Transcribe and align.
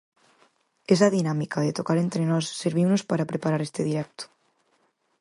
Esa 0.93 1.13
dinámica 1.17 1.63
de 1.65 1.75
tocar 1.79 1.97
entre 2.01 2.23
nós 2.31 2.45
serviunos 2.61 3.01
para 3.09 3.29
preparar 3.31 3.61
este 3.63 3.81
directo. 3.89 4.23